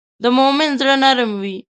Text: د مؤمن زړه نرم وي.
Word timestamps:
د 0.21 0.25
مؤمن 0.37 0.69
زړه 0.79 0.95
نرم 1.03 1.31
وي. 1.41 1.57